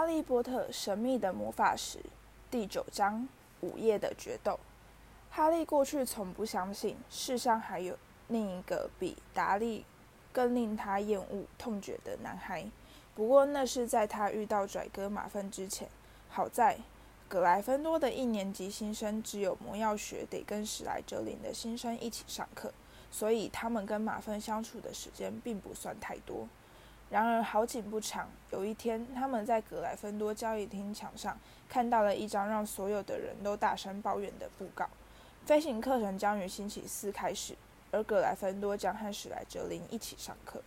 [0.00, 1.98] 哈利波特神秘的魔法石
[2.50, 3.28] 第九章
[3.60, 4.58] 午夜的决斗。
[5.28, 9.84] 哈利过去从不相信世上还有另一个比达利
[10.32, 12.64] 更令他厌恶痛绝的男孩。
[13.14, 15.86] 不过那是在他遇到拽哥马粪之前。
[16.30, 16.78] 好在
[17.28, 22.72] 格莱芬多的一年级新生只有魔药学得跟史莱哲林的新生一起上课，
[23.10, 26.48] 所以他们跟马粪相处的时间并不算太多。
[27.10, 31.36] 然而好景不长，有一天，他们在格莱芬多交易厅墙上
[31.68, 34.88] 看到了一张让所有的人都大声抱怨的布告：
[35.44, 37.56] 飞行课程将于星期四开始，
[37.90, 40.62] 而格莱芬多将和史莱哲林一起上课。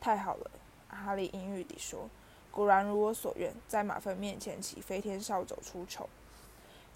[0.00, 0.50] 太好了，
[0.88, 2.10] 哈利阴郁地说
[2.50, 6.08] ：“果然如我所愿，在马粪面前起飞天扫帚出丑。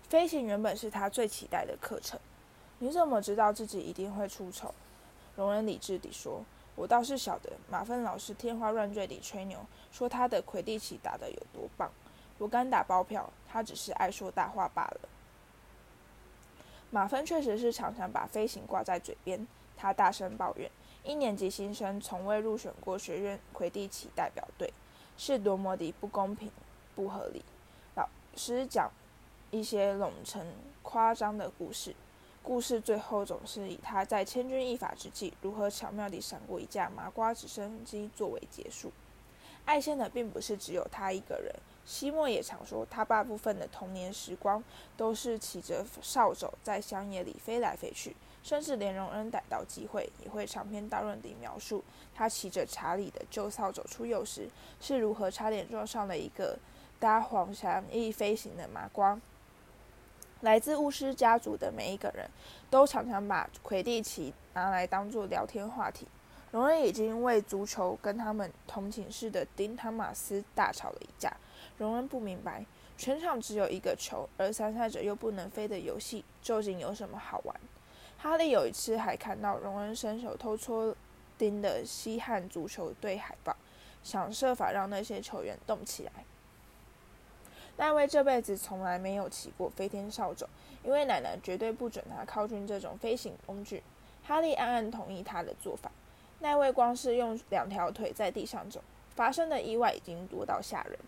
[0.08, 2.18] 飞行原本是他最期待的课程。
[2.80, 4.74] 你怎么知道自己一定会出丑？”
[5.36, 6.44] 容人理智地说。
[6.80, 9.58] 我倒是晓得，马粪老师天花乱坠地吹牛，
[9.92, 11.90] 说他的魁地奇打得有多棒。
[12.38, 15.00] 我敢打包票，他只是爱说大话罢了。
[16.90, 20.70] 马粪确实是常常把飞行挂在嘴边，他大声抱怨：
[21.04, 24.72] 一年级新生从未入选过学院魁地奇代表队，
[25.18, 26.50] 是多么的不公平、
[26.94, 27.44] 不合理。
[27.94, 28.90] 老师讲
[29.50, 30.42] 一些冗长、
[30.80, 31.94] 夸张的故事。
[32.50, 38.90] 故事最后总是以他在千钧一发之际如何巧妙地闪过一架麻瓜直升机作为结束。
[39.64, 41.54] 爱线的并不是只有他一个人，
[41.86, 44.60] 西莫也常说，他大部分的童年时光
[44.96, 56.58] 都是骑着扫帚在乡野里飞来飞去，甚至连荣恩逮到机会也会长篇大论地描述他骑着查理的旧扫帚出游时是如何差点撞上了一个
[56.98, 59.20] 搭黄翔翼飞行的麻瓜。
[60.40, 62.28] 来自巫师家族的每一个人
[62.70, 66.06] 都常常把魁地奇拿来当做聊天话题。
[66.50, 71.32] 荣恩已经为足球跟他们同寝室的丁汤马斯大吵了一架。
[71.76, 72.64] 荣恩不明白，
[72.96, 77.54] 全场只有一个球，而参赛者又不能飞的游戏究竟有什么好玩。
[78.18, 80.94] 哈利有一次还看到荣恩伸手偷戳
[81.38, 83.54] 丁的西汉足球队海报，
[84.02, 86.12] 想设法让那些球员动起来。
[87.76, 90.46] 奈威这辈子从来没有骑过飞天扫帚，
[90.84, 93.82] 因为奶奶绝对不准他靠近这种飞行工具。
[94.22, 95.90] 哈利暗暗同意他的做法。
[96.40, 98.82] 奈威光是用两条腿在地上走，
[99.16, 100.98] 发生的意外已经多到吓人。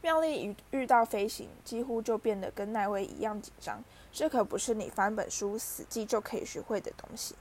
[0.00, 3.82] 妙丽遇遇到飞行，几乎就变得跟奈威一样紧张。
[4.12, 7.34] 这可不是你翻本书死记就可以学会的东西。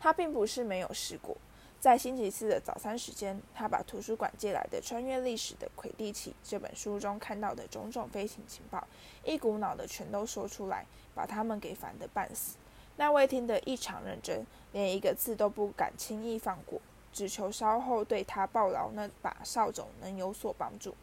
[0.00, 1.36] 他并不是没有试过。
[1.84, 8.82] 在星期四的早餐时间，他把图书馆借来的《穿越历史的魁地奇》这本书中看到的种种飞行情报，
[9.22, 12.56] 一股脑的全都说出来，把他们给烦得半死。
[12.96, 16.80] 那位听得异常认真，连一个字都不敢轻易放过，
[17.12, 20.94] 只求稍后对他报劳那把扫帚能有所帮助。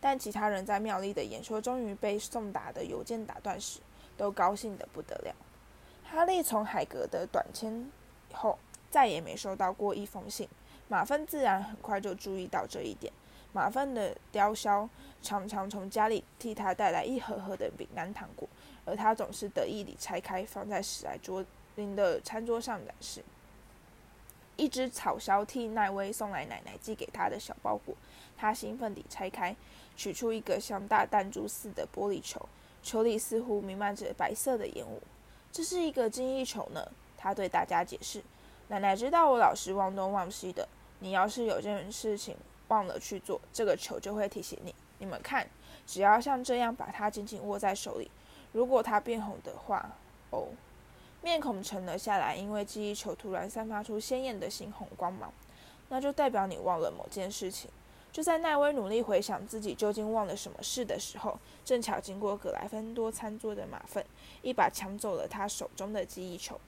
[0.00, 3.78] 但其他人在妙丽的演说终于被送达的邮件打断时，
[4.16, 5.32] 都高兴得不得了。
[6.02, 7.88] 哈利从海格的短签
[8.32, 8.58] 后。
[8.90, 10.48] 再也没收到过一封信，
[10.88, 13.12] 马粪自然很快就注意到这一点。
[13.52, 14.88] 马粪的雕鸮
[15.22, 18.46] 常常从家里替他带来一盒盒的饼干糖果，
[18.84, 21.44] 而他总是得意地拆开，放在史莱卓
[21.76, 23.24] 林的餐桌上展示。
[24.56, 27.94] 一只草鸮替奈威送来奶奶寄给他的小包裹，
[28.36, 29.54] 他兴奋地拆开，
[29.96, 32.46] 取出一个像大弹珠似的玻璃球，
[32.82, 35.02] 球里似乎弥漫着白色的烟雾。
[35.50, 36.86] 这是一个金翼球呢，
[37.16, 38.22] 他对大家解释。
[38.68, 40.68] 奶奶知道我老是忘东忘西的。
[40.98, 42.36] 你要是有件事情
[42.68, 44.74] 忘了去做，这个球就会提醒你。
[44.98, 45.46] 你们看，
[45.86, 48.10] 只要像这样把它紧紧握在手里，
[48.52, 49.90] 如果它变红的话，
[50.30, 50.48] 哦，
[51.22, 55.32] 面孔沉了下来，因为记忆球突然散发出鲜艳的猩红光芒，
[55.90, 57.70] 那就代表你忘了某件事情。
[58.10, 64.02] 就在奈威努力回想自己究竟忘了什么事的时候，正巧经过格莱芬多餐桌的马粪，
[64.40, 66.58] 一把抢走了他手中的记忆球。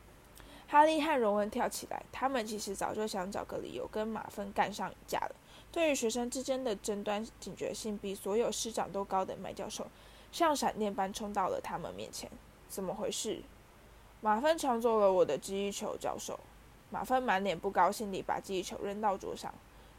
[0.71, 5.35] 哈利和荣恩跳起来，他们其实早就想找个理由跟马粪干上一架了。
[5.73, 9.87] 对于学生之间的争端，警觉性比所有师长都高的麦教授，
[10.31, 12.31] 像闪电般冲到了他们面前。
[12.69, 13.41] 怎么回事？
[14.21, 16.39] 马粪抢走了我的记忆球，教授。
[16.91, 19.53] 马粪满脸不高兴地把记忆球扔到桌上，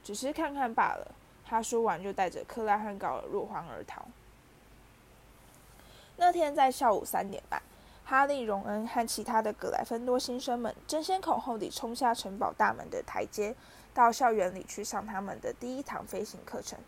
[0.03, 1.15] 只是看看罢了。
[1.45, 4.05] 他说完就带着克拉汉高尔落荒而逃。
[6.17, 7.59] 那天在下午三点半。
[8.09, 13.55] 哈利、荣恩和其他的格莱芬多新生们争先恐后地冲下城堡大门的台阶，
[13.93, 16.79] 到校园里去上他们的第一堂飞行课程。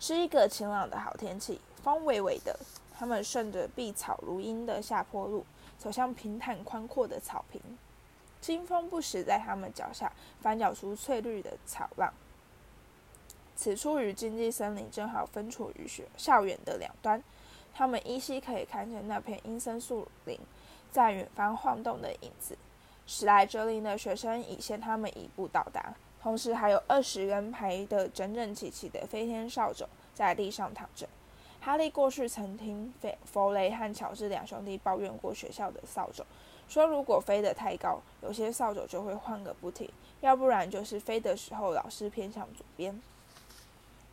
[0.00, 2.58] 是一个晴朗的好天气，风微微的。
[2.98, 5.46] 他们顺着碧草如茵的下坡路，
[5.78, 7.62] 走向平坦宽阔的草坪。
[8.40, 10.10] 清风不时在他们脚下
[10.40, 12.12] 翻搅出翠绿的草浪。
[13.54, 17.22] 此处与经济森林正好分处于学校园的两端，
[17.72, 20.36] 他们依稀可以看见那片阴森树林
[20.94, 22.56] 在远方晃动的影子。
[23.04, 25.92] 史莱哲林的学生已先他们一步到达，
[26.22, 31.08] 同时还有二十人排得整整齐齐的飞天扫帚在地上躺着。
[31.60, 36.24] 哈利过去曾听弗弗雷和乔治两兄弟抱怨过学校的扫帚，
[36.68, 39.88] 说如果飞得太高，有些扫帚就会晃个不停；
[40.20, 43.02] 要不然就是飞的时候老是偏向左边。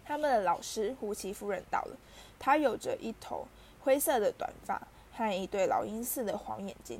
[0.04, 1.96] 他们的老师胡奇夫人到了，
[2.40, 3.46] 她有着一头
[3.84, 4.82] 灰色的短发
[5.22, 7.00] 和一对老鹰似的黄眼睛。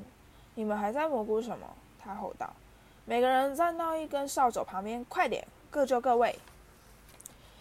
[0.54, 1.66] 你们还在蘑菇什么？
[1.98, 2.48] 他吼道
[3.04, 6.38] ：“每个人站到一根扫帚旁边，快点，各就各位。”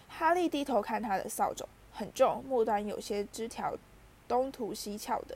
[0.08, 3.76] 哈利低头看他的扫帚，很重，末端有些枝条
[4.28, 5.36] 东突西翘的。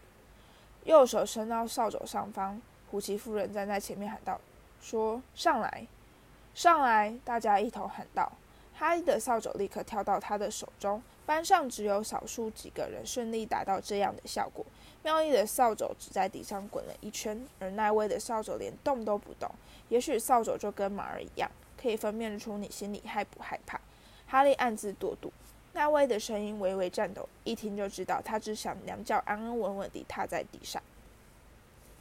[0.83, 2.62] 右手伸到扫帚上方，
[2.92, 4.39] 胡奇夫人站在前面喊道
[4.80, 5.88] ：“说上来，
[6.54, 8.31] 上来！”大家一同喊道。
[8.77, 11.01] 哈利的扫帚立刻跳到他的手中。
[11.25, 14.63] 班上只有少数几个人顺利达到这样的效果。
[15.06, 19.48] 妙丽的扫帚只在地上滚了一圈，而奈威的扫帚连动都不动。
[19.90, 21.48] 也许扫帚就跟马儿一样，
[21.80, 23.80] 可以分辨出你心里害不害怕。
[24.25, 25.31] 哈利暗自跺跺。
[25.74, 30.81] 奈威的声音微微颤抖，一听就知道他只想两脚安安稳稳地踏在地上。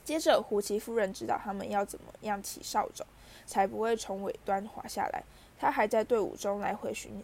[0.03, 3.05] 接着，胡奇夫人知道他们要怎么样起扫帚，
[3.45, 5.23] 才不会从尾端滑下来。
[5.59, 7.23] 他还在队伍中来回巡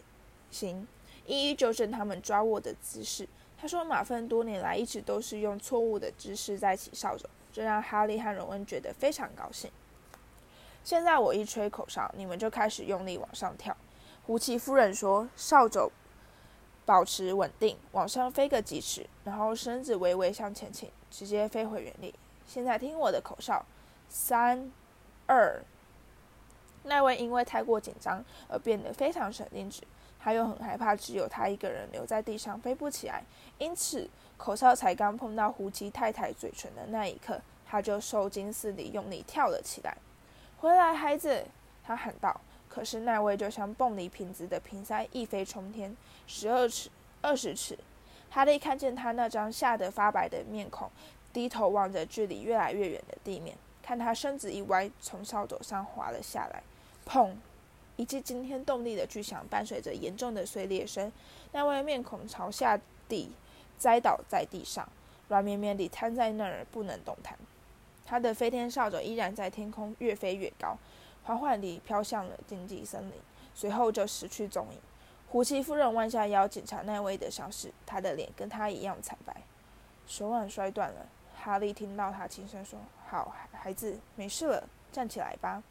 [0.50, 0.86] 行。
[1.24, 3.26] 一一纠正他们抓握的姿势。
[3.60, 9.70] 他说：“马粪多年来一直都是用错误的姿势在起扫帚，这让哈利和荣恩觉得非常高兴。
[10.82, 13.76] 现在我一吹口哨，你们就开始用力往上跳。”
[14.24, 15.92] 胡奇夫人说：“扫帚
[16.86, 22.14] 保持稳定，往上飞个几尺，然后身子微微向前倾，直接飞回原地。
[22.46, 23.66] 现在听我的口哨，
[24.08, 24.72] 三、
[25.26, 25.62] 二。”
[26.84, 29.82] 那位因为太过紧张而变得非常神经质。
[30.22, 33.22] 他又很害怕，只有他一个人留在地上飞不起来，
[33.58, 39.96] 因此口哨才刚碰到胡姬太太嘴唇的那一刻，他就受惊似的用力跳了起来。
[40.58, 41.46] 回来，孩子！
[41.82, 42.40] 他喊道。
[42.68, 45.96] 可是那位就像蹦离瓶子的瓶塞，一飞冲天，
[46.28, 46.88] 十二尺、
[47.20, 47.76] 二十尺。
[48.30, 50.88] 哈利看见他那张吓得发白的面孔，
[51.32, 56.62] 低头望着距离越来越远的地面，看他身子一歪，从扫帚上滑了下来，
[57.04, 57.34] 砰！
[58.00, 61.12] 一记惊天动地的巨响，伴随着严重的碎裂声，
[61.52, 63.30] 那位面孔朝下地
[63.76, 64.88] 栽倒在地上，
[65.28, 67.38] 软绵绵地瘫在那儿不能动弹。
[68.06, 70.78] 他的飞天扫帚依然在天空越飞越高，
[71.24, 73.12] 缓缓地飘向了荆棘森林，
[73.54, 74.78] 随后就失去踪影。
[75.28, 79.42] 胡奇夫人弯下腰检查那位的伤势，他的脸跟他一样惨白，
[80.06, 81.06] 手腕摔断了。
[81.36, 82.78] 哈利听到他轻声说
[83.10, 85.62] ：“好孩子，没事了，站起来吧。”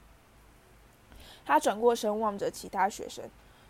[1.46, 3.24] 他转过身望着其他学生。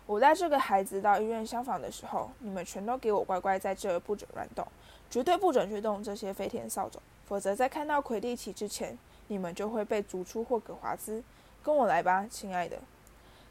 [0.06, 4.66] 我带这个孩子到医院厢房的时候，你们全都给我乖乖在这儿，不准乱动，
[5.08, 11.22] 绝对不准去动这些飞天扫帚，否则在看到魁地奇之前，你们就会被逐出霍格华兹。
[11.62, 12.78] 跟我来吧，亲爱的。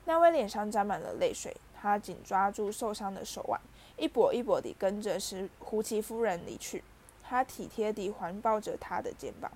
[0.05, 3.61] 那位脸上沾满了泪水，他紧抓住受伤的手腕，
[3.95, 6.83] 一跛一跛地跟着是胡奇夫人离去。
[7.23, 9.51] 他体贴地环抱着他的肩膀。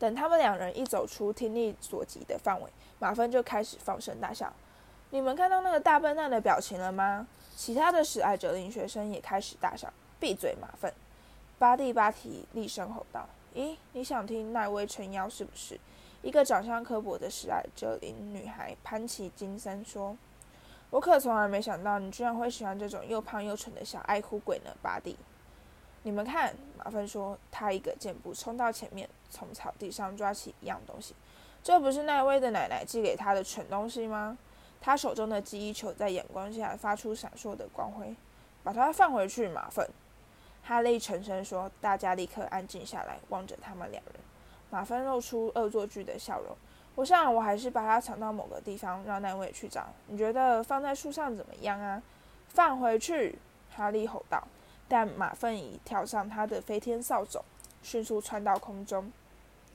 [0.00, 4.50] 等他们两人一走出听力所及的范围，马芬就开始放声大笑。
[5.10, 7.26] 你们看到那个大笨蛋的表情了吗？
[7.54, 9.92] 其他的史爱哲林学生也开始大笑。
[10.18, 10.90] 闭嘴，马芬！
[11.58, 15.78] 巴蒂巴提厉声吼道：“咦，你想听奈威撑腰是不是？”
[16.22, 20.16] 一个长相刻薄的史爱哲林女孩潘奇金森说
[20.88, 25.16] ：“我可从来没想到你居然会喜欢这种又胖又蠢的小爱哭鬼呢，巴蒂。”
[26.02, 31.14] 你们看，马粪说，他一个箭步冲到前面，从草地上抓起一样东西。
[31.62, 34.38] 这不是奈威的奶奶寄给他的蠢东西吗？
[34.80, 38.14] 他手中的记忆球在阳光下发出闪烁的光辉。
[38.62, 39.88] 把它放回去，马粪。
[40.62, 41.70] 哈利沉声说。
[41.80, 44.14] 大家立刻安静下来，望着他们两人。
[44.70, 46.56] 马粪露出恶作剧的笑容。
[46.94, 49.86] 我想，我还是把它藏到某个地方，让奈威去找。
[50.06, 52.02] 你觉得放在树上怎么样啊？
[52.48, 53.38] 放回去！
[53.74, 54.42] 哈利吼道。
[54.90, 57.40] 但马粪已跳上他的飞天扫帚，
[57.80, 59.12] 迅速窜到空中。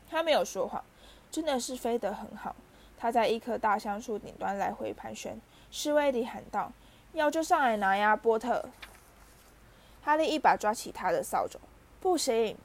[0.10, 0.84] 他没有说谎，
[1.32, 2.54] 真的是飞得很好。
[2.98, 5.40] 他在一棵大橡树顶端来回盘旋，
[5.72, 6.70] 示威地喊道
[7.14, 8.66] ：“要就上来拿呀，波特！”
[10.04, 11.58] 哈利一把抓起他的扫帚。
[12.02, 12.58] “不行！”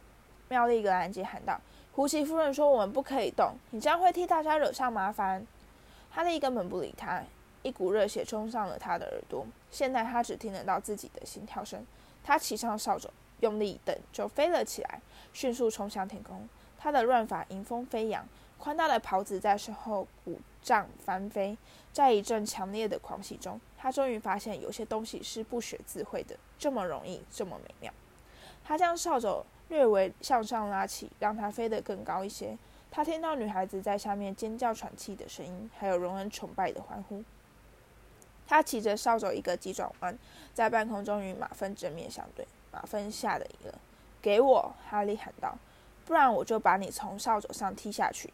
[0.50, 1.60] 妙丽格兰杰喊道。
[1.94, 5.46] “胡奇夫人说我们不可以动，你这样会替大家惹上麻烦。”
[6.10, 7.22] 哈利根本不理他，
[7.62, 9.46] 一股热血冲上了他的耳朵。
[9.70, 11.86] 现在他只听得到自己的心跳声。
[12.22, 13.08] 他骑上扫帚，
[13.40, 15.00] 用力一蹬，就飞了起来，
[15.32, 16.48] 迅速冲向天空。
[16.78, 18.26] 他的乱发迎风飞扬，
[18.58, 21.56] 宽大的袍子在身后鼓胀翻飞，
[21.92, 27.92] 在一阵强烈的狂喜中，他终于发现有些东西是不学自会的，这么容易，这么美妙。
[28.64, 32.56] 他将扫帚略微向上拉起，让它飞得更高一些。
[32.90, 37.22] 他听到女孩子在下面尖叫喘气的声音，还有容人崇拜的欢呼。
[38.50, 40.18] 他骑着扫帚一个急转弯，
[40.52, 42.44] 在半空中与马粪正面相对。
[42.72, 43.72] 马粪吓得一愣
[44.20, 45.56] ，“给我！”哈利喊道
[46.04, 48.32] ，“不然我就把你从扫帚上踢下去。”“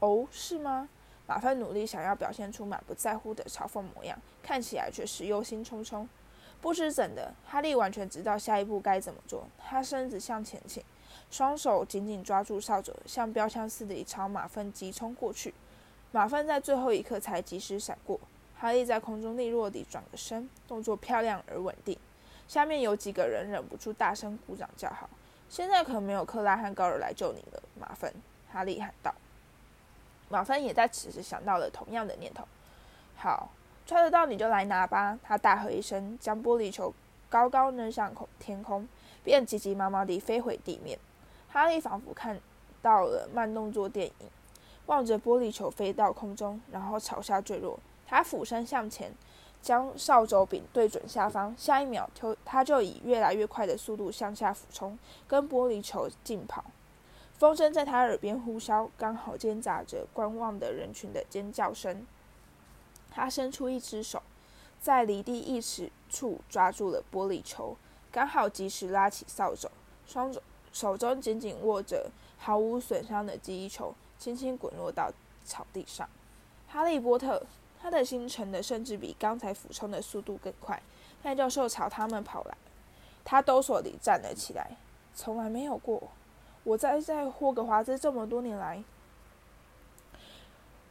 [0.00, 0.88] 哦，是吗？”
[1.28, 6.08] 马粪努力想要表现出满不在乎的嘲讽模样，看起来却是忧心忡忡。
[6.62, 9.46] 不知怎的，哈利完全知道下一步该怎么做。
[9.58, 10.82] 他身子向前倾。
[11.30, 15.52] 双手紧紧抓住扫帚，像标枪似的朝马粪急冲过去。
[16.10, 18.18] 马粪在最后一刻才及时闪过。
[18.60, 21.96] 哈利在空中利落地转个身，动作漂亮而稳定。
[22.48, 25.08] 下面有几个人忍不住大声鼓掌叫好。
[25.48, 28.12] 现在可没有克拉和高尔来救你了，马芬！
[28.52, 29.14] 哈利喊道。
[30.28, 32.46] 马芬也在此时想到了同样的念头。
[33.16, 33.48] 好，
[33.86, 35.18] 抓得到你就来拿吧！
[35.22, 36.92] 他大喝一声，将玻璃球
[37.28, 38.88] 高高扔向空天空，
[39.22, 40.98] 便急急忙忙地飞回地面。
[41.48, 42.38] 哈利仿佛看
[42.82, 44.26] 到了慢动作电影，
[44.86, 47.78] 望着玻璃球飞到空中，然后朝下坠落。
[48.08, 49.12] 他俯身向前，
[49.60, 51.54] 将扫帚柄对准下方。
[51.58, 52.08] 下一秒，
[52.42, 56.64] 他就以越来越快的速度向下俯冲，跟玻璃球竞跑。
[57.36, 62.06] 风声在他耳边呼啸，刚好间杂着观望的人群的尖叫声。
[63.10, 64.22] 他伸出一只手，
[64.80, 67.76] 在离地一尺处抓住了玻璃球，
[68.10, 69.68] 刚好及时拉起扫帚，
[70.06, 70.42] 双手。
[70.70, 75.10] 手中紧紧握着毫无损伤的记忆球，轻轻滚落到
[75.44, 76.08] 草地上。
[76.68, 77.42] 哈利波特，
[77.80, 80.82] 他的心沉的甚至比刚才俯冲的速度更快。
[81.22, 82.56] 麦教授朝他们跑来，
[83.24, 84.76] 他哆嗦地站了起来。
[85.14, 86.10] 从来没有过，
[86.62, 88.82] 我在在霍格华兹这么多年来。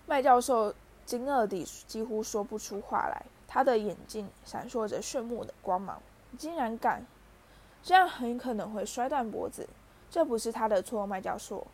[0.06, 0.74] 麦教授
[1.06, 6.02] 惊愕地几乎说不出话来，他的眼睛闪烁着炫目的光芒。
[6.38, 7.06] 竟然敢！
[7.82, 9.68] 这样很可能会摔断脖子，
[10.12, 11.08] 这不是他的错。
[11.08, 11.66] 麦教授，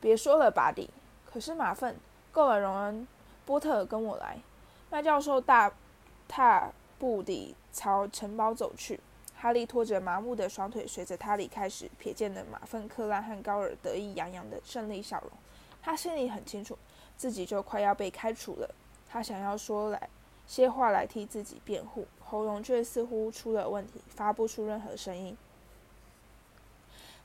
[0.00, 0.90] 别说了，巴蒂。
[1.24, 1.96] 可是马粪
[2.32, 3.06] 够了，荣恩，
[3.46, 4.38] 波特，跟我来。
[4.90, 5.72] 麦教授大
[6.28, 9.00] 踏步地朝城堡走去。
[9.38, 15.30] 哈利拖着麻木的双腿，随着他离开时，瞥见了马粪、克拉和高尔得意洋洋的胜利笑容。
[15.82, 16.76] 他心里很清楚，
[17.16, 18.74] 自己就快要被开除了。
[19.08, 20.08] 他想要说来
[20.46, 22.06] 些话来替自己辩护。
[22.18, 25.36] 喉咙却似乎出了问题，发不出任何声音。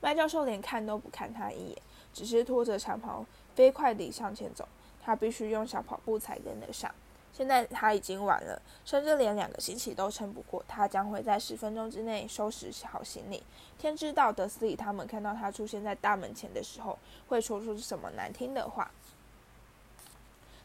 [0.00, 3.24] 麦教授连看都不看他一眼，只是拖着长袍
[3.54, 4.68] 飞快地向前走。
[5.04, 6.90] 他必须用小跑步才跟得上。
[7.32, 10.64] 现在他已经晚了，甚至连两个星期都撑不过。
[10.68, 13.42] 他将会在十分钟之内收拾好行李。
[13.78, 18.90] 天知道德斯里他们看到他出现在大门前的时候，会说出什么难听的话。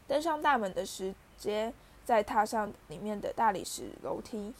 [0.06, 1.74] 登上大门的时间。
[2.08, 4.54] 再踏上里面的大理石楼梯，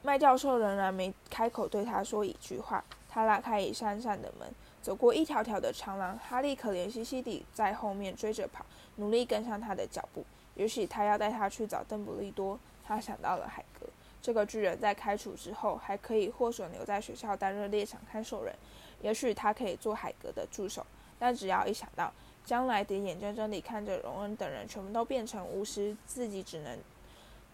[0.00, 2.82] 麦教授仍然没开口对他说一句话。
[3.06, 4.50] 他拉开一扇扇的门，
[4.82, 6.18] 走过一条条的长廊。
[6.18, 8.64] 哈利可怜兮兮地在后面追着跑，
[8.96, 10.24] 努力跟上他的脚步。
[10.54, 12.58] 也许他要带他去找邓布利多。
[12.84, 13.86] 他想到了海格，
[14.22, 18.54] 这个巨人，在开除之后还可以获准留在学校担任猎场看守人。
[19.02, 20.86] 也许他可以做海格的助手。
[21.18, 22.12] 但只要一想到……
[22.44, 26.78] 将来得眼睁睁地看着荣恩等人全部都变成巫师，自己只能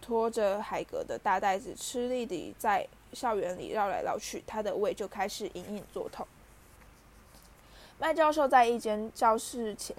[0.01, 6.25] 拖着海格的大袋子，吃力地在校园里绕来绕去，他的胃就开始隐隐作痛。
[8.05, 9.97] 麦教授在一间教室前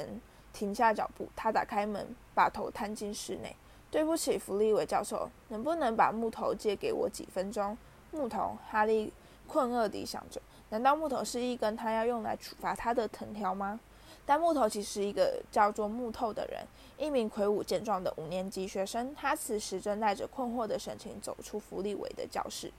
[0.53, 3.55] 停下脚步，他打开门，把头探进室内。
[3.89, 7.75] 对不起，弗利维教授，能不能把木头借给我几分钟？
[8.11, 9.11] 木头，哈利
[9.47, 13.79] 困惑地想着，难道木头是一根他要用来处罚他的藤条吗？
[14.23, 16.63] 但木头其实一个叫做木头的人，
[16.99, 19.15] 一名魁梧健壮的五年级学生。
[19.15, 22.71] 他此时正带着困惑的神情走出弗利维的教室。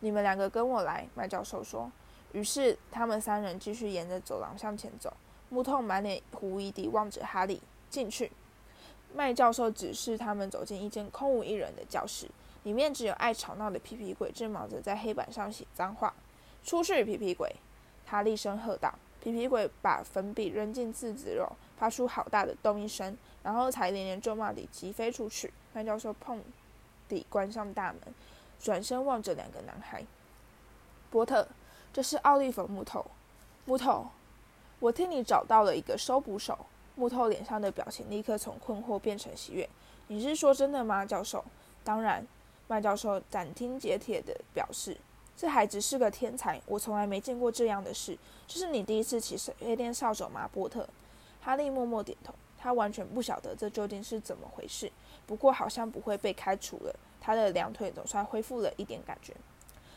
[0.00, 1.88] 你们两个跟我来，麦教授说。
[2.36, 5.10] 于是他们三人继续沿着走廊向前走。
[5.48, 8.30] 木痛满脸狐疑地望着哈利进去。
[9.14, 12.28] 麦教授指示他们走进一间空无一人的教室，
[12.64, 16.12] 里面只有爱吵闹的皮皮鬼正忙着在黑板上写脏话。
[16.62, 17.56] 出去，皮皮鬼！
[18.04, 18.92] 他厉声喝道。
[19.22, 25.50] 皮皮鬼把粉笔扔进字子肉，发出好大的咚一声，然后才连连咒骂地疾飞出去。
[25.72, 26.38] 麦教授砰
[27.08, 28.14] 地关上大门，
[28.60, 30.04] 转身望着两个男孩。
[31.08, 31.48] 波特，
[31.96, 33.02] 这是奥利弗木头。
[33.64, 34.06] 木头，
[34.80, 36.58] 我替你找到了一个收捕手。
[36.94, 39.66] 木头脸上的表情立刻从困惑变成喜悦。
[40.08, 41.42] 你是说真的吗，教授？
[41.82, 42.26] 当然。
[42.68, 44.94] 麦教授斩钉截铁地表示。
[45.38, 48.18] 这孩子是个天才，我从来没见过这样的事。
[48.46, 50.86] 这是你第一次骑黑店扫帚吗，波特？
[51.40, 54.92] 哈利默默点头，他完全不晓得这究竟是怎么回事。
[55.26, 56.94] 不过好像不会被开除了。
[57.22, 59.34] 他的两腿总算恢复了一点感觉。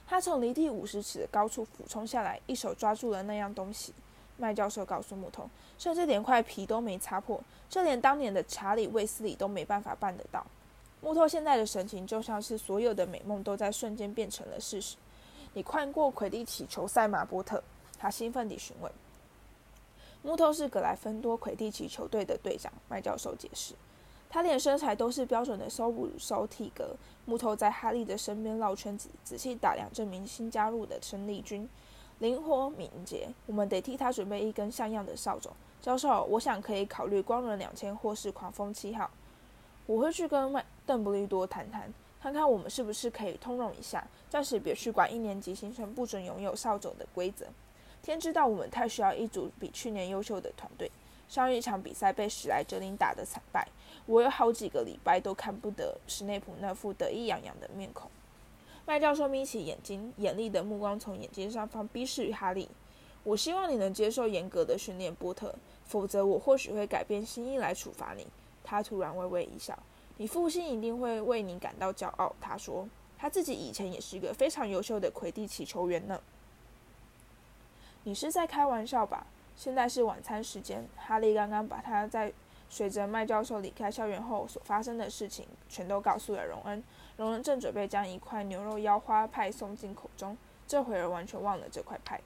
[0.10, 3.94] 他从离地五十尺的高处俯冲下来，一手抓住了那样东西。
[4.38, 5.48] 麦教授告诉木头，
[5.78, 7.40] 甚至连块皮都没擦破，
[7.70, 10.44] 这连当年的查理·卫斯理都没办法办得到。
[11.00, 14.96] 木头现在的神情就像是所有的美梦都在瞬间变成了事实。
[15.54, 17.62] 你看过魁地奇球赛吗，波特？
[18.00, 18.92] 他兴奋地询问。
[20.24, 23.76] 木头是格莱芬多魁地奇球队的队长，麦教授解释。
[24.30, 26.96] 他连身材都是标准的收捕手体格。
[27.26, 31.68] 木头在哈利的身边绕圈子，仔细打量这名新加入的生力军。
[32.20, 35.50] 灵活敏捷，我们得替他准备一根像样的扫帚。
[35.82, 39.10] 教授，我想可以考虑光轮两千或是狂风七号。
[39.86, 47.46] 我会去跟麦邓布利多谈谈，看看我们是不是可以通融一下，暂时别去管一年级新生不准拥有扫帚的规则。
[48.04, 50.92] 天知道，我们太需要一组比去年优秀的团队。
[51.30, 53.68] 上一场比赛被史莱哲林打得惨败，
[54.08, 58.10] 我有好几个礼拜都看不得史内普那副得意洋洋的面孔。
[58.88, 62.68] 麦教授眯起眼睛，严厉的目光从眼睛上方逼视于哈利。
[63.24, 65.54] 我希望你能接受严格的训练，波特，
[65.86, 68.26] 否则我或许会改变心意来处罚你。
[68.64, 69.78] 他突然微微一笑。
[70.18, 72.36] 你父亲一定会为你感到骄傲。
[72.42, 76.20] 他说，他自己以前也是一个非常优秀的魁地奇球员呢。
[78.04, 79.28] 你是在开玩笑吧？
[79.60, 80.88] 现在是晚餐时间。
[80.96, 82.32] 哈利刚刚把他在
[82.70, 86.82] 随着麦教授离开校园后所发生的事情全都告诉了荣恩。
[87.18, 92.22] 荣恩正准备将一块牛肉腰花派送进口中，这会儿完全忘了这块派。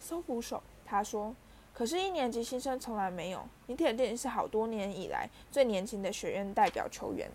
[0.00, 1.34] 搜捕手，他说
[1.74, 3.46] ：“可是，一年级新生从来没有。
[3.66, 7.30] 你铁定是好多年以来最年轻的学院代表球员，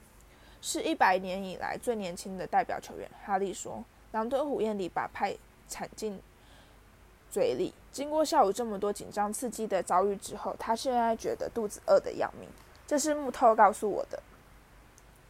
[0.64, 3.84] 是一百年以来最年轻的代表球员。”哈利说。
[4.14, 5.36] 狼吞虎咽地把派
[5.68, 6.20] 铲进
[7.34, 7.74] 嘴里。
[7.92, 12.48] 经过下午这么多紧张刺激的遭遇之后，他现在觉得肚子饿得要命。
[12.86, 14.22] 这是木头告诉我的。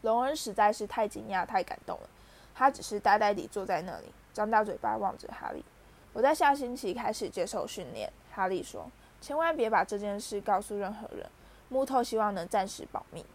[0.01, 2.09] 隆恩实在是太惊讶、太感动了，
[2.53, 5.63] 他只是呆呆地坐在那里，张大嘴巴望着哈利。
[6.11, 11.25] 我在下星期开始接受训练，哈利说：“千万别把这件事告诉任何人。”
[11.69, 13.25] 木头希望能暂时保密。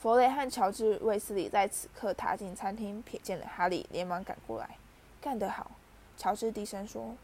[0.00, 4.76] 弗雷和乔治·卫斯理在此刻踏进餐厅，瞥见了哈利，连忙赶过来。
[5.20, 5.70] “干得好！”
[6.18, 7.14] 乔治低声说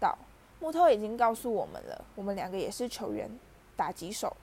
[0.00, 0.16] 道。
[0.60, 3.30] “木头已经告诉我们了，我们两个也是球员，
[3.76, 4.36] 打几手。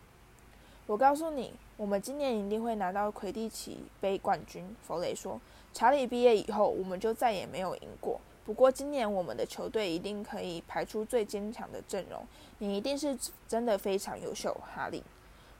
[0.87, 5.41] 我告诉你。”我们今年一定会拿到魁地奇杯冠军，弗雷说。
[5.73, 8.21] 查理毕业以后，我们就再也没有赢过。
[8.45, 12.23] 不过今年我们的球队一定可以排出最坚强的阵容。
[12.59, 15.03] 你一定是真的非常优秀，哈利。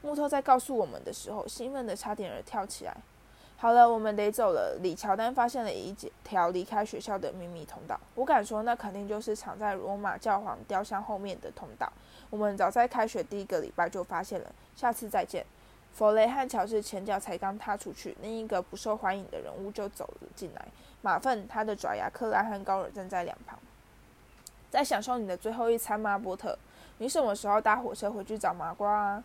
[0.04, 2.96] 木头在告诉我们的时候，兴奋的差点儿跳起来。
[3.64, 4.78] 好了，我们得走了。
[4.82, 7.98] 李乔丹发现了一条离开学校的秘密通道。
[8.14, 11.90] 我敢说，那肯定就是藏在罗马教皇雕像后面的通道。
[12.30, 14.52] 我们早在开学第一个礼拜就发现了。
[14.76, 15.46] 下次再见。
[15.94, 20.66] 弗雷和乔治前脚才刚踏出去，另一个不受欢迎的人物就走了进来。
[21.02, 23.58] 马粪，他的爪牙克拉和高尔站在两旁，
[24.70, 26.60] 在享受你的最后一餐吗，波特？
[26.98, 29.24] 你什么时候搭火车回去找麻瓜啊？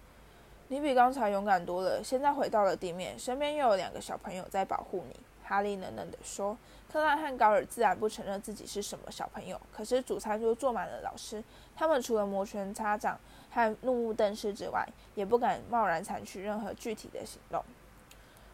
[0.69, 2.03] 你比刚才勇敢多了。
[2.05, 5.17] 现在回到了地面，身边又有两个小朋友在保护你。
[5.43, 6.57] 哈利冷冷地说。
[6.91, 11.45] 克拉和高尔自然不承认自己是什么小朋友，可是主餐桌坐满了老师，
[11.77, 13.19] 他们除了摩拳擦掌。
[13.51, 17.65] 和怒目瞪视之外，也不敢贸然采取任何具体的行动。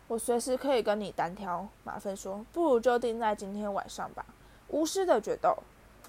[0.07, 2.45] 我随时可以跟你单挑，马粪说。
[2.53, 4.25] 不如就定在今天晚上吧。
[4.69, 5.57] 巫师的决斗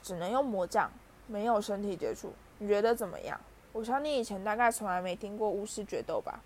[0.04, 0.92] 只能用魔杖，
[1.26, 2.32] 没有身体接触。
[2.60, 3.40] 你觉得怎么样？
[3.76, 6.40] 我想你以前大概从来没听过巫师决斗吧？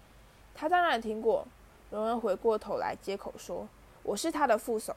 [0.55, 1.45] 他当然听过。
[1.91, 3.67] 荣恩回过头来接口说
[4.01, 4.95] ：“我是他的副手。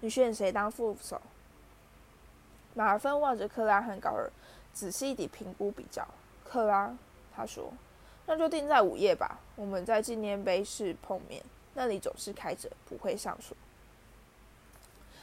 [0.00, 1.22] 你选谁当副手？”
[2.74, 4.28] 马芬望着克拉和高尔，
[4.72, 6.04] 仔细地评估比较。
[6.44, 6.92] 克拉，
[7.32, 7.72] 他说
[8.26, 9.38] ：“那就定在午夜吧。
[9.54, 11.40] 我们在纪念碑室碰面，
[11.74, 13.56] 那里总是开着，不会上锁。”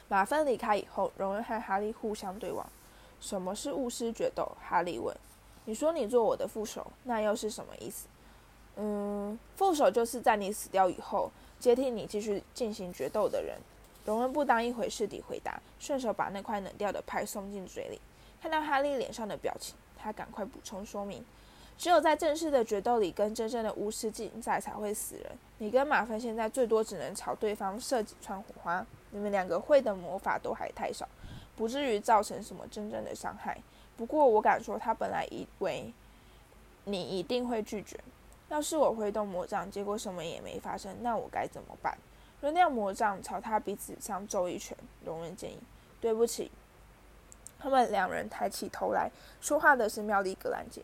[0.08, 2.66] 马芬离开以后，荣恩和哈利互相对望。
[3.20, 5.14] “什么是巫师决斗？”哈利问。
[5.68, 8.08] “你说你做我的副手，那又是什么意思
[8.78, 13.58] ？”“嗯，副手就是在你死掉以后，接替你继续进行决斗的人。”
[14.06, 18.00] 荣恩不当一回事地回答，顺手把那块冷掉的派送进嘴里。
[18.42, 19.76] 看到哈利脸上的表情。
[20.00, 21.26] 他赶快补充说明：
[21.76, 25.32] 只有在正式的决斗里跟真正的巫师竞赛才会死人。
[25.58, 31.10] 你跟马芬现在最多只能朝对方射几串火花，你们两个会的魔法都还太少，
[31.58, 33.58] 不至于造成什么真正的伤害。
[33.98, 35.92] 不过我敢说，他本来以为
[36.86, 38.00] 你一定会拒绝。
[38.50, 41.98] 要是我挥动魔杖，结果什么也没发生，那我该怎么办？
[42.40, 44.78] 扔掉魔杖，朝他鼻子上揍一拳。
[45.04, 45.58] 容人建议：
[46.00, 46.52] 对不起。
[47.60, 49.10] 他们两人抬起头来
[49.42, 50.84] 说话的是妙丽·格兰杰。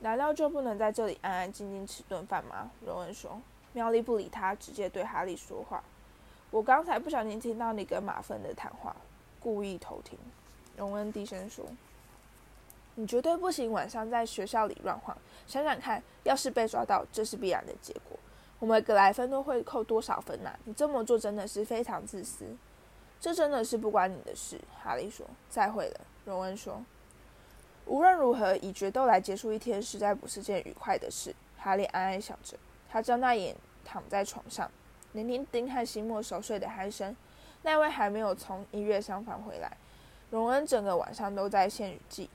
[0.00, 2.70] 难道就不能在这里安安静静吃顿饭吗？
[2.84, 3.40] 荣恩说。
[3.72, 5.82] 妙丽不理他，直接对哈利说话。
[6.50, 8.96] 我刚才不小心听到你跟马芬的谈话，
[9.38, 10.18] 故意偷听。
[10.76, 11.64] 荣恩低声说
[13.00, 15.16] ：“你绝对不行，晚上在学校里乱晃。
[15.46, 18.18] 想想看，要是被抓到，这是必然的结果。
[18.58, 20.52] 我们格莱芬多会扣多少分呢？
[20.64, 22.44] 你这么做真的是非常自私。
[23.18, 25.26] 这真的是不关你的事。”哈利说。
[25.48, 26.84] “再会了。”荣恩说。
[27.86, 32.58] “无论如何，以决斗来结束一天，实在不是件愉快的事。”哈利暗暗想着。
[32.90, 34.70] 他睁大眼躺在床上。
[35.12, 37.16] 聆听丁和西莫熟睡的鼾声，
[37.62, 39.74] 那位还没有从医院上返回来。
[40.30, 42.28] 荣恩整个晚上都在献雨季，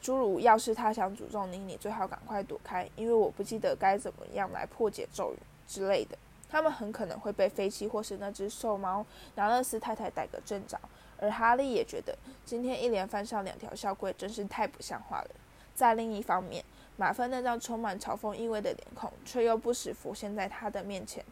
[0.00, 6.16] 诸如“要是他想诅咒你，你最好赶快躲开，因为我不记得该怎么样来破解咒语”之类的。
[6.48, 10.78] 他们很可能会被飞机或是那只瘦猫拿勒斯太太逮个正着。
[11.18, 15.30] 而哈利也觉得今天一连翻上两条校规真是太不像话了。
[15.74, 16.64] 在另一方面，
[16.96, 21.24] 马芬那张充满嘲讽意味的脸孔却又不时浮现在他的面前。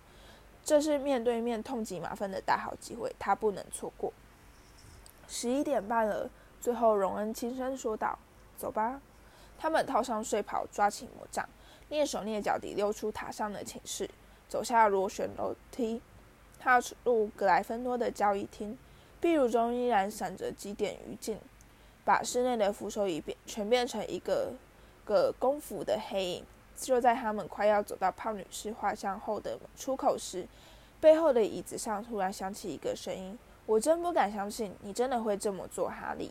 [0.63, 4.13] 这是面对面痛击马粪的大好机会，他不能错过。
[5.27, 6.29] 十一点半了，
[6.61, 8.19] 最后荣恩轻声说道
[8.59, 9.01] ：“走吧。”
[9.59, 11.49] 他们套上睡袍，抓起魔杖，
[11.89, 14.11] 蹑手蹑脚地溜出塔上的寝室，
[14.49, 16.03] 走下螺旋楼梯，
[16.61, 18.77] 踏入格莱芬多的交易厅。
[19.21, 21.39] 壁炉中依然闪着几点余烬，
[22.05, 24.53] 把室内的扶手椅变全变成一个
[25.05, 26.45] 个功夫的黑影。
[26.77, 30.47] 就在他们快要走到胖女士画像后的出口时，
[31.01, 36.31] 背后的椅子上突然响起一个声音：“我真不敢相信，你真的会这么做，哈利。”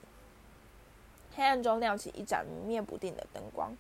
[1.38, 3.72] 黑暗中亮起一盏明灭不定的灯光，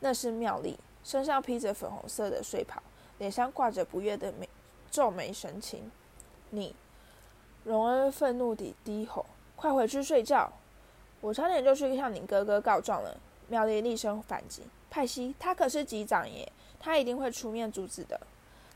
[0.00, 2.82] 那是妙丽，身上披着粉红色的睡袍，
[3.18, 4.48] 脸上挂着不悦的眉
[4.90, 5.92] 皱眉神情。
[6.48, 6.74] 你，
[7.64, 10.50] 荣恩愤怒地低吼：“快回去睡觉！
[11.20, 14.62] 我差点就去向你哥哥告状了。”妙丽厉声反击。
[14.88, 18.18] 派西，他可是级长耶，他一定会出面阻止的。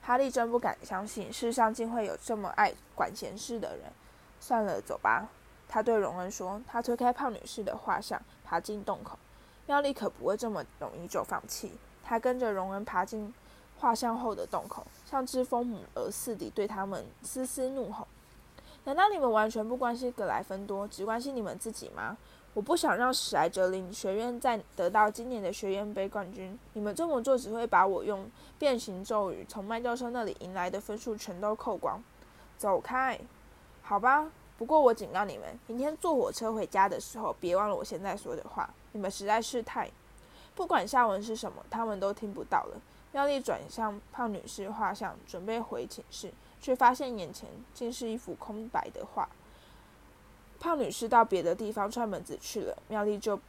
[0.02, 3.86] 哈利真不敢相信，世上竟会有这么爱管闲事的人。
[4.38, 5.30] 算了，走吧。
[5.70, 6.60] 他对荣恩说。
[6.66, 9.16] 他推开胖女士的画像，爬进洞口。
[9.66, 11.72] 妙丽可不会这么容易就放弃。
[12.02, 13.32] 他跟着荣恩爬进
[13.78, 18.08] 画像后的洞口，像只疯母儿似的对他们嘶嘶怒吼
[18.84, 22.18] ：“难道你们完全不关心格莱芬多，只关心你们自己吗？”
[22.52, 26.58] 我不想让史莱哲林学院再得到今年的学院杯冠军。
[26.72, 28.28] 你们这么做只会把我用
[28.58, 32.02] 变形咒语从麦教授那里赢来的分数全都扣光。
[32.58, 33.20] 走开，
[33.82, 34.32] 好吧。
[34.60, 38.68] 不过我警告你们，明天坐火车回家的时候，别忘了我现在说的话。
[38.92, 39.90] 你们实在是太……
[40.54, 42.76] 不管下文是什么，他们都听不到了。
[43.10, 49.26] 妙丽转向胖女士画像，准备回寝室，却发现眼前竟是一幅空白的画。
[50.58, 53.40] 胖女士到别的地方串门子去了，妙丽就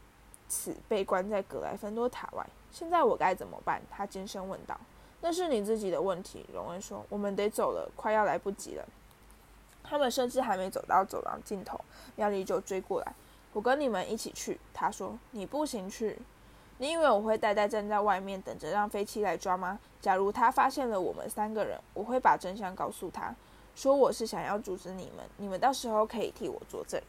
[0.47, 2.47] 此被关在格莱芬多塔外。
[2.71, 3.82] 现在我该怎么办？
[3.91, 4.80] 她尖声问道。
[5.19, 7.06] 那是你自己的问题，荣恩说。
[7.10, 8.88] 我们得走了，快要来不及了。
[9.91, 11.77] 他们甚至还没走到走廊尽头，
[12.15, 13.13] 妙丽就追过来。
[13.51, 15.19] 我跟你们一起去，她说。
[15.32, 16.17] 你不行去。
[16.77, 19.77] 你以为我会呆呆站在外面等着让飞机来抓吗？
[19.99, 23.36] 假如他发现了我们三个人，我会把真相告诉他。
[23.75, 27.01] 说我是想要阻止你们，你们到时候可以替我作证。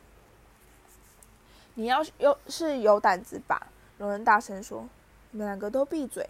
[1.75, 3.69] 你要有是有胆子吧？
[3.97, 4.85] 荣恩大声说
[5.31, 6.29] ：“你们两个都闭嘴！”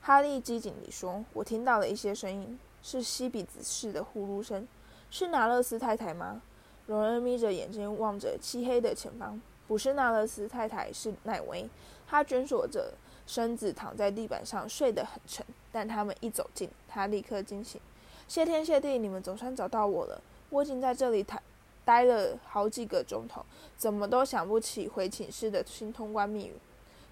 [0.00, 4.66] 哈利机警地说：“我听到了一些声音，是吸鼻子似的呼噜声，
[5.12, 6.40] 是纳勒斯太太吗？”
[6.88, 11.68] 荣恩眯着眼睛望着漆黑的前方，不是纳勒斯太太，是奈威。
[12.08, 12.94] 他蜷缩着
[13.26, 15.44] 身子躺在地板上，睡得很沉。
[15.70, 17.78] 但他们一走近，他立刻惊醒。
[18.26, 20.20] 谢天谢地，你们总算找到我了。
[20.48, 21.42] 我已经在这里待
[21.84, 23.44] 待了好几个钟头，
[23.76, 26.54] 怎么都想不起回寝室的新通关密语。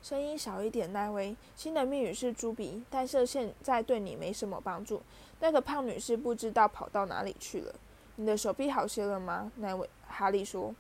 [0.03, 1.37] 声音小一点，奈威。
[1.55, 5.03] 新的密语是猪鼻，但是现在对你没什么帮助。
[5.41, 7.75] 那个胖女士不知道跑到哪里去了。
[8.21, 9.51] 你的手臂好些了吗？
[9.57, 9.89] 那位。
[10.07, 10.75] 哈利说。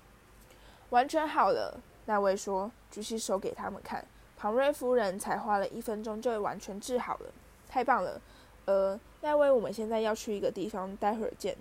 [0.90, 1.81] 完全好了。
[2.05, 4.05] 那位说，举起手给他们看。
[4.37, 7.33] 庞瑞夫人才花了一分钟就完全治好了。
[7.66, 8.20] 太棒了。
[8.66, 11.57] 呃，那位，我们现在要去一个地方，待会儿见。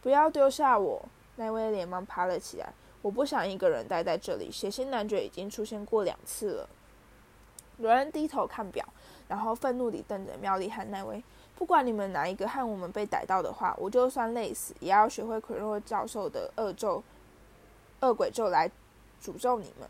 [0.00, 1.02] 不要丢下我！
[1.34, 2.72] 那位连忙爬了起来。
[3.02, 4.52] 我不想一个人待在这里。
[4.52, 6.68] 血腥男爵已经出现过两次了。
[7.78, 8.86] 罗恩低头看表，
[9.28, 11.22] 然后愤怒地瞪着妙丽和奈威。
[11.56, 17.02] 不管你们哪一个和我们被逮到的话，我就算累死，也要学会奎若教授的恶咒、
[18.00, 18.68] 恶鬼咒来
[19.22, 19.88] 诅咒你们。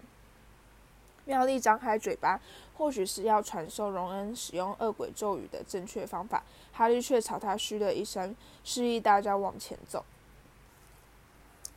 [1.25, 2.39] 妙丽张开嘴巴，
[2.77, 6.43] 或许是要传授荣恩使用恶鬼咒语的正确方法。
[6.71, 10.05] 哈利却朝他嘘了一声，示意大家往前走。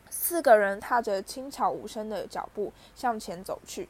[0.10, 3.88] 四个人踏着轻巧无声的脚步向前走去。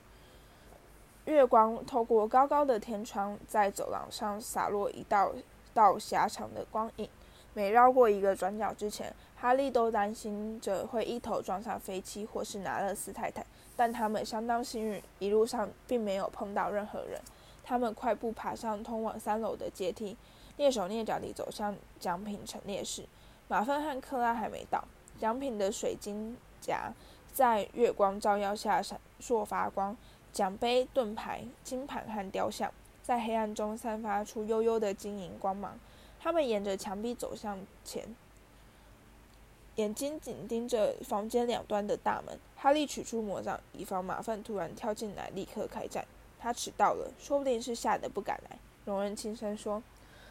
[1.27, 5.33] 月光透过高高的天窗，在走廊上洒落一道
[5.73, 7.09] 道狭长的光影。
[7.53, 13.45] 每绕过一个转角之前，哈利都担心着会一头撞上飞机或是拿勒斯太太。
[13.75, 17.19] 但他们相当幸运，一路上并没有碰到任何人。
[17.61, 20.15] 他们快步爬上通往三楼的阶梯，
[20.57, 23.05] 蹑手蹑脚地走向奖品陈列室。
[23.49, 24.81] 马粪和克拉还没到，
[25.19, 26.93] 奖品的水晶夹
[27.33, 29.95] 在月光照耀下闪烁发光，
[30.37, 32.71] 奖杯、盾牌、金盘和雕像
[33.01, 35.79] 在黑暗中散发出幽幽的晶莹光芒。
[36.19, 38.15] 他们沿着墙壁走向前。
[39.77, 46.05] 眼睛紧盯着房间两端的大门，哈利取出魔杖，以防马粪突然跳进来，立刻开战。
[46.39, 48.59] 他迟到了，说不定是吓得不敢来。
[48.85, 49.81] 荣恩轻声说。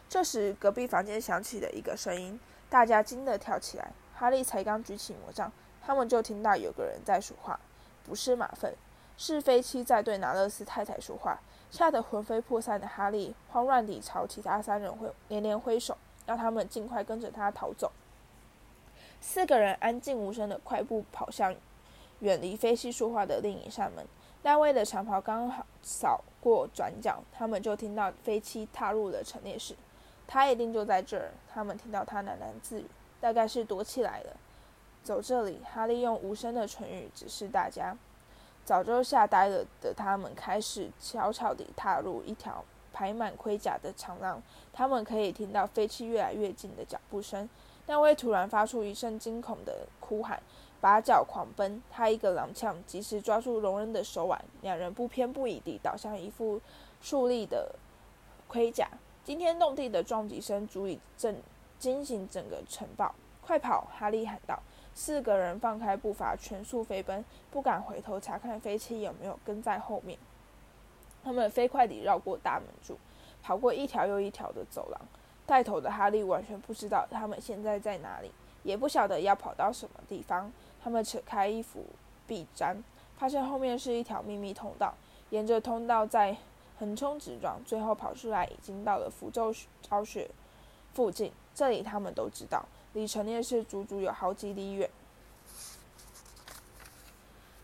[0.07, 2.39] 这时，隔壁房间响起了一个声音，
[2.69, 3.91] 大家惊得跳起来。
[4.15, 7.59] 哈利才刚举起魔杖，他们就听到有个人在说话，
[8.05, 8.73] 不是马粪，
[9.17, 11.39] 是飞七在对拿勒斯太太说话。
[11.69, 17.91] 吓得魂飞魄散的哈利慌乱地朝其他三人挥连连挥手，让他们尽快跟着他逃走。
[19.19, 21.53] 四个人安静无声的快步跑向
[22.19, 24.05] 远离飞西说话的另一扇门。
[24.43, 29.75] 那位的长袍刚好扫过转角，他们就听到飞七踏入了陈列室。
[30.25, 31.31] 他一定就在这儿。
[31.53, 32.85] 他们听到他喃喃自语，
[33.19, 34.37] 大概是躲起来了。
[35.03, 37.97] 走这里，哈利用无声的唇语指示大家。
[38.67, 44.43] 早就吓呆了的他们开始悄悄地踏入一条排满盔甲的长廊。
[44.73, 47.49] 他们可以听到飞机越来越近的脚步声。
[47.85, 50.43] 那位突然发出一声惊恐的哭喊，
[50.81, 51.81] 拔脚狂奔。
[51.89, 56.59] 他一个踉跄，及时抓住荣恩的手腕，两人不偏不倚地倒向一副
[56.99, 57.73] 竖立的
[58.49, 58.89] 盔甲。
[59.23, 61.41] 惊天动地的撞击声足以震
[61.79, 63.15] 惊醒整个城堡。
[63.39, 63.87] 快跑！
[63.97, 64.61] 哈利喊道。
[64.97, 70.17] 四个人放开步伐，全速飞奔，不敢回头查看飞机有没有跟在后面。
[71.23, 72.97] 他们飞快地绕过大门柱，
[73.43, 74.99] 跑过一条又一条的走廊。
[75.45, 78.31] 带头的哈利完全不知道他们现在在哪里，
[78.63, 80.51] 也不晓得要跑到什么地方。
[80.83, 81.85] 他们扯开衣服
[82.25, 82.83] 臂章，
[83.19, 84.95] 发现后面是一条秘密通道，
[85.29, 86.35] 沿着通道在
[86.79, 90.27] 横冲直撞，最后跑出来，已经到了符咒巢穴
[90.95, 91.31] 附近。
[91.53, 92.65] 这里他们都知道，
[92.97, 94.89] 离陈列室足足有好几里远。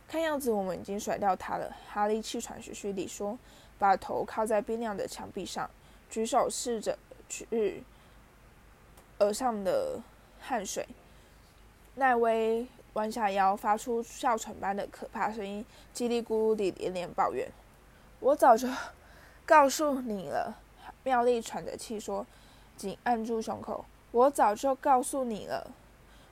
[0.07, 3.37] 看样子我们已经甩掉他了，哈利气喘吁吁地说，
[3.77, 5.69] 把头靠在冰凉的墙壁上，
[6.09, 6.97] 举手试着。
[7.29, 7.83] 去
[9.17, 9.99] 额上的
[10.39, 10.87] 汗水，
[11.95, 15.65] 奈威弯下腰，发出哮喘般的可怕声音，
[15.95, 17.49] 叽里咕噜地连连抱怨
[18.19, 18.67] ：“我早就
[19.47, 20.59] 告诉你了。”
[21.01, 22.23] 妙丽喘着气说，
[22.77, 25.69] 紧按住胸口：“我早就告诉你了。”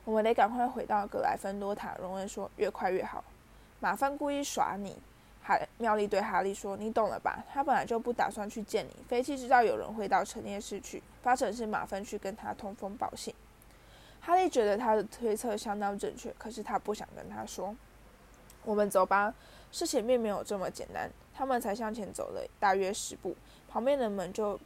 [0.05, 1.93] 我们得赶快回到格莱芬多塔。
[1.99, 3.23] 荣恩说：“越快越好。”
[3.81, 4.97] 马芬故意耍你。
[5.43, 7.43] 哈妙丽对哈利说：“你懂了吧？
[7.51, 8.95] 他本来就不打算去见你。
[9.07, 13.33] 飞机知道有人会到陈列室去，八成是马芬去跟他通风报信。”
[14.21, 17.75] 哈利觉得他的推测相当正确，可是他不想跟他说。
[18.63, 19.33] 我们走吧，
[19.71, 21.09] 事情并没有这么简单。
[21.33, 23.35] 他们才向前走了大约十步，
[23.67, 24.59] 旁边的门就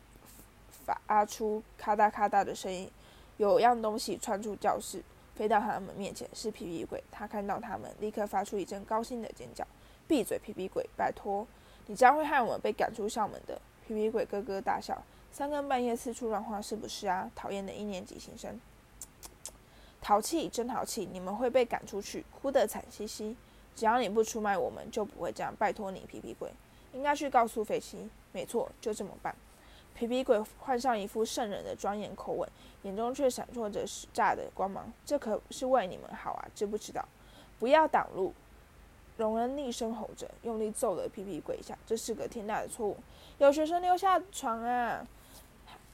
[0.67, 2.91] 发出咔嗒咔嗒的声音，
[3.37, 5.03] 有样东西窜出教室，
[5.35, 7.03] 飞到他们面前，是皮皮鬼。
[7.11, 9.65] 他看到他们，立刻发出一阵高兴的尖叫。
[10.07, 10.87] 闭嘴，皮皮鬼！
[10.95, 11.45] 拜托，
[11.87, 13.59] 你将会害我们被赶出校门的。
[13.87, 17.29] 皮皮鬼咯咯大笑，三更半夜四处乱晃，是不是啊？
[17.35, 18.59] 讨厌的一年级新生，
[20.01, 21.09] 淘气，真淘气！
[21.11, 23.35] 你们会被赶出去，哭得惨兮兮。
[23.75, 25.53] 只要你不出卖我们，就不会这样。
[25.57, 26.49] 拜托你，皮皮鬼，
[26.93, 28.09] 应该去告诉费西。
[28.31, 29.35] 没错，就这么办。
[29.95, 32.47] 皮皮鬼换上一副圣人的庄严口吻，
[32.83, 34.91] 眼中却闪烁着使诈的光芒。
[35.05, 37.03] 这可是为你们好啊，知不知道？
[37.57, 38.33] 不要挡路！
[39.15, 41.77] 荣恩厉声吼着，用力揍了皮皮鬼一下。
[41.87, 42.97] 这是个天大的错误！
[43.37, 45.07] 有学生溜下床啊！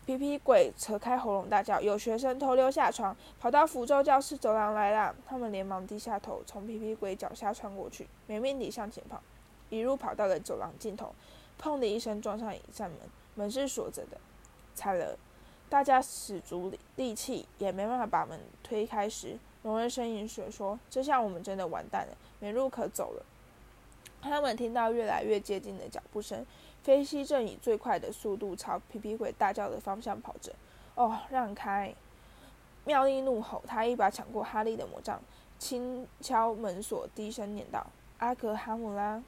[0.04, 9.22] 皮皮鬼扯开喉咙大叫：“有学生偷溜下床，跑到符咒教室走廊来了！”他们连忙低下头，从皮皮鬼脚下穿过去，没命地向前跑，
[9.70, 11.14] 一路跑到了走廊尽头，
[11.62, 13.00] 砰的一声撞上一扇门，
[13.36, 14.18] 门是锁着的。
[14.74, 15.18] 惨了！
[15.70, 23.26] 大家使足力气也没办法把门推开时，荣恩声音说：“说这下我们真的完蛋了。”没路可走了。
[24.22, 26.46] 他们听到越来越接近的脚步声，
[26.84, 30.54] 飞西正以最快的速度朝皮皮鬼大叫的方向跑着。
[30.96, 31.94] 哦，让开！
[32.84, 35.22] 妙丽怒吼，他一把抢过哈利的魔杖，
[35.58, 37.88] 轻敲门锁，低声念道
[38.20, 39.24] ：“阿格哈姆拉。”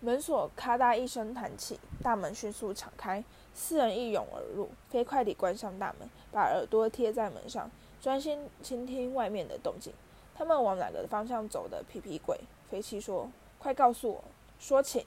[0.00, 7.68] 门锁咔嗒一声弹起，大门迅速敞开，四人一涌而入，飞快地关上大门，把耳朵贴在门上，
[8.00, 9.92] 专心倾听外面的动静。
[10.36, 11.82] 他们往哪个方向走的？
[11.82, 12.38] 皮皮鬼
[12.70, 14.24] 飞七说：“快告诉我，
[14.60, 15.04] 说请。”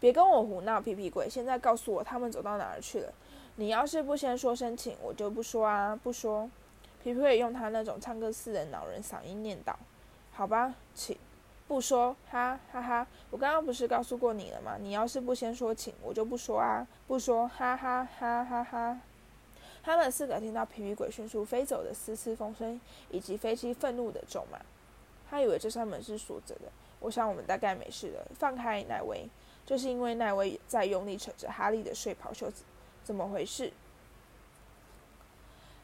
[0.00, 1.28] 别跟我胡闹，皮皮鬼！
[1.28, 3.12] 现在告诉我他们走到哪儿去了。
[3.56, 6.50] 你要是不先说声请，我就不说啊，不说。
[7.02, 9.78] 皮皮鬼用他那种唱歌似的恼人嗓音念道
[10.32, 11.18] ：“好吧，请。”
[11.72, 13.06] 不说，哈哈哈！
[13.30, 14.76] 我刚刚不是告诉过你了吗？
[14.78, 16.86] 你要是不先说请，我就不说啊！
[17.06, 19.00] 不说，哈哈哈哈哈！
[19.82, 24.58] 他们四个听到皮皮鬼迅速飞走的嘶嘶风声，以及飞机愤怒的咒骂。
[25.30, 26.70] 他以为这扇门是锁着的。
[27.00, 28.26] 我想我们大概没事了。
[28.38, 29.26] 放开奈威，
[29.64, 32.64] 就是因为奈威在用力扯着哈利的睡袍袖子。
[33.02, 33.72] 怎么回事？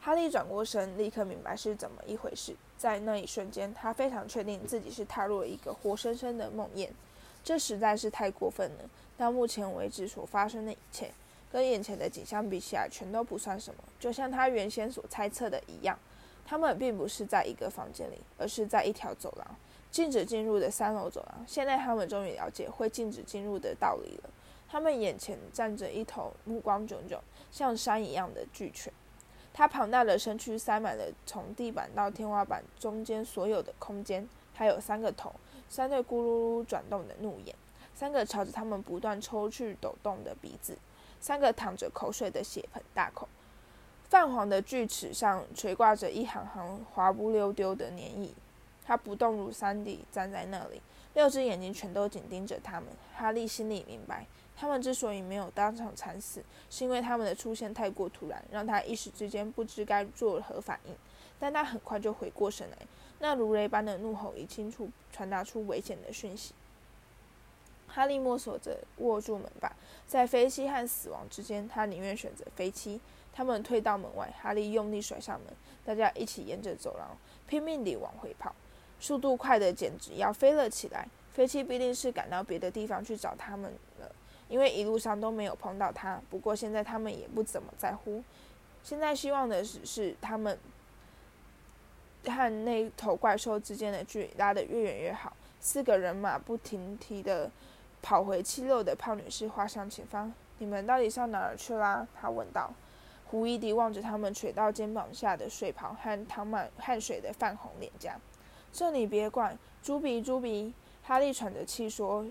[0.00, 2.54] 哈利转过身，立刻明白是怎么一回事。
[2.76, 6.88] 在那一瞬间，他非常确定自己是踏入了一个活生生的梦魇。
[7.42, 8.90] 这实在是太过分了。
[9.16, 11.11] 到目前为止所发生的一切，
[11.50, 13.82] 跟眼前的景象比起来，全都不算什么。
[13.98, 15.98] 就像他原先所猜测的一样，
[16.46, 19.56] 他们并不是在一个房间里，而是在一条走廊，
[19.90, 21.44] 禁止进入的三楼走廊。
[21.46, 24.30] 现在他们终于了解会禁止进入的道理了。
[24.68, 28.92] 他们眼前站着一头目光炯炯、像山一样的巨犬。
[29.52, 34.28] 它庞大的身躯塞满了从地板到天花板中间所有的空间。
[34.54, 35.32] 它有三个头，
[35.68, 37.54] 三对咕噜噜转动的怒眼，
[37.94, 40.76] 三个朝着他们不断抽搐抖动的鼻子，
[41.20, 43.28] 三个淌着口水的血盆大口。
[44.08, 48.30] 泛黄的锯齿上垂挂着一行行滑不溜丢的粘液。
[48.84, 50.80] 它不动如山地站在那里，
[51.12, 52.88] 六只眼睛全都紧盯着他们。
[53.14, 54.26] 哈利心里明白。
[54.59, 60.94] 他们之所以没有当场惨死，是因为他们的出现太过突然，让他一时之间不知该作何反应。
[61.38, 62.79] 但他很快就回过神来，
[63.21, 66.53] 那如雷般的怒吼已清楚传达出危险的讯息。
[67.87, 69.73] 哈利摸索着握住门把，
[70.09, 73.01] 在飞机和死亡之间，他宁愿选择飞机。
[73.33, 77.16] 他们退到门外，哈利用力甩上门，大家一起沿着走廊
[77.47, 78.53] 拼命地往回跑，
[78.99, 81.09] 速度快得简直要飞了起来。
[81.33, 83.73] 飞机必定是赶到别的地方去找他们。
[84.48, 88.22] 因为一路上都没有碰到他，不过现在他们也不怎么在乎。
[88.82, 90.58] 现在希望的只是他们
[92.24, 95.34] 和那头怪兽之间的距离拉得越远越好。
[95.61, 97.50] 四个人马不停蹄的
[98.00, 100.32] 跑回七楼的胖女士画像前方。
[100.58, 102.06] 你们到底上哪儿去啦？
[102.18, 102.72] 他问道。
[103.26, 108.18] 胡伊迪望着他们垂到肩膀下的睡袍和淌满汗水的泛红脸颊。
[108.72, 110.72] 这你别管，猪鼻猪鼻。
[111.02, 112.24] 哈利喘着气说。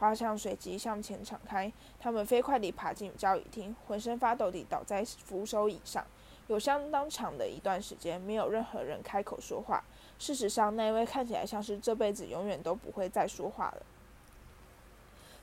[0.00, 6.02] 画像随即向前敞开，他们飞快地爬进交易厅，浑身发抖地倒在扶手椅上。
[6.46, 9.84] 有相当长的一段时间，没有任何人开口说话。
[10.18, 13.82] 事实上，那位看起来像是这辈子永远都不会再说话了。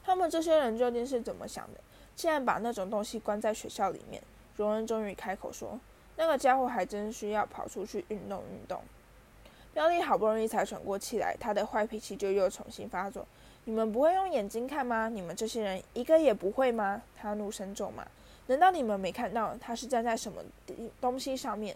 [0.04, 1.80] 他们这些人究竟是怎么想的？
[2.16, 4.22] 竟然把那种东西关在学校里面？
[4.56, 5.80] 荣恩终于开口说
[6.18, 8.82] ：“那个家伙还真需要跑出去运动运动。”
[9.76, 13.28] 妙丽好不容易才喘过气来，他的坏脾气就又重新发作。
[13.68, 15.10] 你们不会用眼睛看吗？
[15.10, 17.02] 你们这些人一个也不会吗？
[17.18, 18.08] 他怒声咒骂。
[18.46, 20.42] 难道你们没看到他是站在什么
[21.02, 21.76] 东西上面？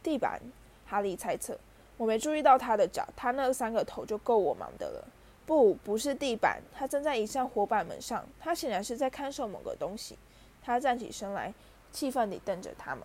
[0.00, 0.40] 地板？
[0.86, 1.58] 哈利猜测。
[1.96, 5.04] 我没注意到他的脚，他那三个头就够我忙的了。
[5.44, 8.24] 不，不是地板，他站在一扇火板门上。
[8.38, 10.16] 他显然是在看守某个东西。
[10.62, 11.52] 他站起身来，
[11.90, 13.04] 气愤地瞪着他们。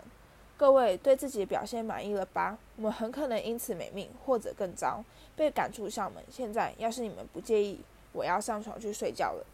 [0.56, 2.60] 各位对自己的表现满意了吧？
[2.76, 5.04] 我们很可能因此没命，或者更糟，
[5.36, 6.24] 被赶出校门。
[6.30, 7.82] 现在，要是你们不介意。
[8.14, 9.46] 我要上床去睡觉了。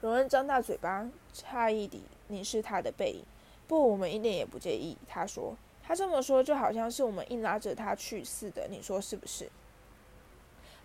[0.00, 3.24] 荣恩张大嘴巴，诧异地凝视他的背影。
[3.66, 4.96] 不，我们一点也不介意。
[5.08, 8.68] 他说，他这么说就好像是我们硬拉着他去似的。
[8.68, 9.50] 你说是不是？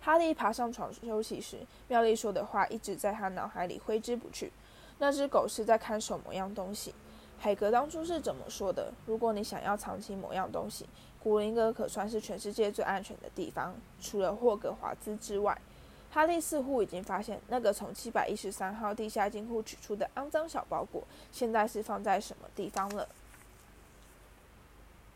[0.00, 4.50] 哈利爬上床休息时，妙丽说的话一直在他脑海里挥之不去。
[4.98, 6.94] 那只狗是在看守某样东西。
[7.38, 8.92] 海格当初是怎么说的？
[9.04, 10.88] 如果你想要藏起某样东西，
[11.22, 15.60] 古灵阁可算是全世界最安全的地方，除了霍格华兹之外。
[16.10, 23.08] 哈利似乎已经发现，那个从七百一十三号地下金库取出的肮脏小包裹，现在是放在什么地方了。